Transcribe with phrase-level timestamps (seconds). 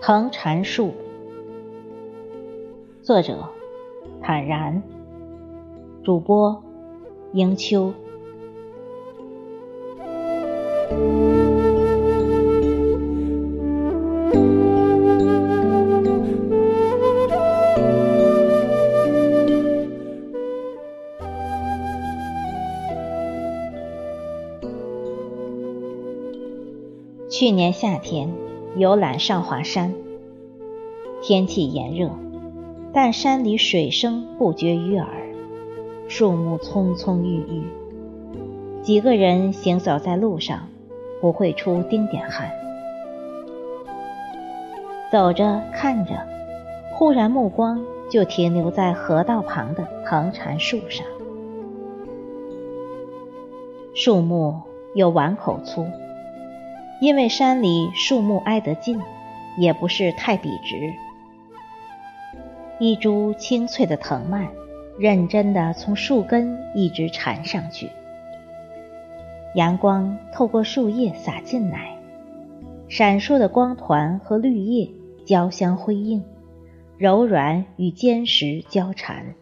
[0.00, 0.92] 藤缠树，
[3.02, 3.48] 作者：
[4.22, 4.80] 坦然，
[6.04, 6.62] 主播：
[7.32, 7.92] 迎秋。
[27.38, 28.32] 去年夏天。
[28.76, 29.94] 游览上华山，
[31.20, 32.10] 天气炎热，
[32.94, 35.08] 但山里水声不绝于耳，
[36.08, 37.62] 树木葱葱郁郁。
[38.80, 40.68] 几个人行走在路上，
[41.20, 42.50] 不会出丁点汗。
[45.12, 46.14] 走着看着，
[46.94, 51.06] 忽然目光就停留在河道旁的藤缠树上，
[53.92, 54.54] 树木
[54.94, 55.84] 有碗口粗。
[57.00, 59.00] 因为山里树木挨得近，
[59.58, 60.92] 也不是太笔直。
[62.78, 64.48] 一株青翠的藤蔓，
[64.98, 67.90] 认真地从树根一直缠上去。
[69.54, 71.96] 阳光透过树叶洒进来，
[72.88, 74.90] 闪烁的光团和绿叶
[75.24, 76.22] 交相辉映，
[76.98, 79.34] 柔软与坚实交缠。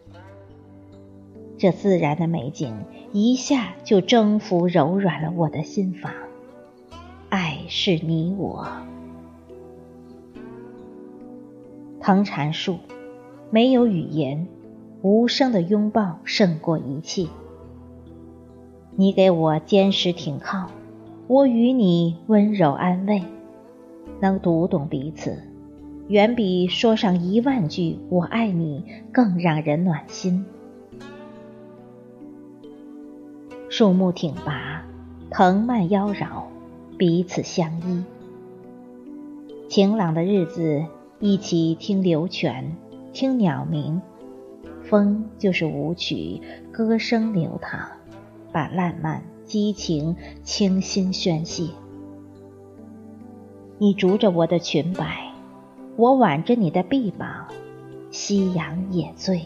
[1.57, 6.11] 这自然的美景一下就征服柔软了我的心房。
[7.37, 8.65] 爱是你我，
[11.99, 12.77] 藤缠树，
[13.49, 14.47] 没有语言，
[15.01, 17.27] 无声的拥抱胜过一切。
[18.95, 20.67] 你给我坚实挺靠，
[21.27, 23.21] 我与你温柔安慰，
[24.21, 25.37] 能读懂彼此，
[26.07, 30.45] 远比说上一万句“我爱你”更让人暖心。
[33.67, 34.85] 树木挺拔，
[35.29, 36.54] 藤蔓妖娆。
[36.97, 38.03] 彼此相依，
[39.67, 40.85] 晴朗的日子，
[41.19, 42.77] 一起听流泉，
[43.11, 44.01] 听鸟鸣，
[44.83, 46.39] 风就是舞曲，
[46.71, 47.89] 歌声流淌，
[48.53, 51.65] 把烂漫、激情、倾心宣泄。
[53.77, 55.33] 你逐着我的裙摆，
[55.97, 57.47] 我挽着你的臂膀，
[58.09, 59.41] 夕阳也醉。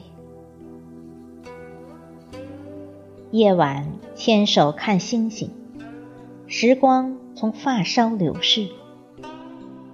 [3.31, 5.49] 夜晚牵手看星星，
[6.51, 7.15] 时光。
[7.35, 8.67] 从发梢流逝，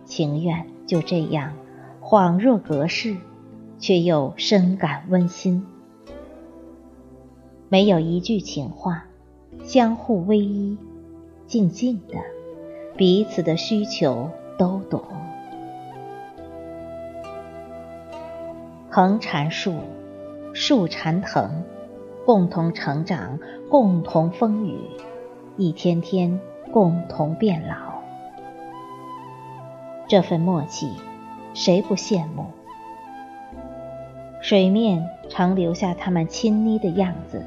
[0.04, 1.54] 情愿就这样
[2.02, 3.18] 恍若隔世，
[3.78, 5.64] 却又深感温馨。
[7.70, 9.06] 没有一句情话，
[9.64, 10.76] 相互偎依，
[11.46, 12.18] 静静的，
[12.98, 15.04] 彼此的需求都懂。
[18.90, 19.76] 藤缠树，
[20.54, 21.64] 树缠藤，
[22.26, 23.38] 共同成长，
[23.70, 24.80] 共同风雨，
[25.58, 26.40] 一天天。
[26.72, 28.02] 共同变老，
[30.10, 30.92] 这份默契，
[31.54, 32.48] 谁不羡慕？
[34.42, 37.46] 水面常留下他们亲昵的样子，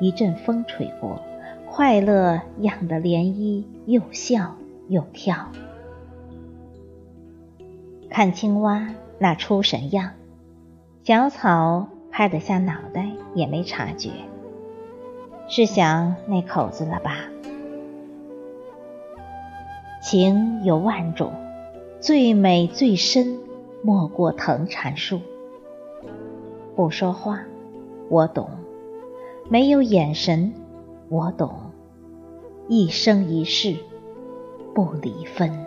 [0.00, 1.20] 一阵风吹过，
[1.68, 4.54] 快乐漾得涟漪，又笑
[4.88, 5.48] 又跳。
[8.08, 8.88] 看青蛙
[9.18, 10.12] 那出神样，
[11.04, 14.10] 小草拍得下脑袋也没察觉，
[15.52, 17.24] 是想那口子了吧？
[20.00, 21.32] 情有万种，
[21.98, 23.36] 最美最深，
[23.82, 25.20] 莫过藤缠树。
[26.76, 27.40] 不说话，
[28.08, 28.46] 我懂；
[29.48, 30.52] 没有眼神，
[31.08, 31.52] 我懂。
[32.68, 33.74] 一生一世，
[34.72, 35.66] 不离分。